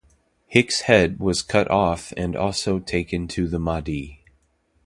Hicks's 0.47 0.79
head 0.85 1.19
was 1.19 1.43
cut 1.43 1.69
off 1.69 2.11
and 2.17 2.35
taken 2.87 3.27
to 3.27 3.47
the 3.47 3.59
Mahdi. 3.59 4.21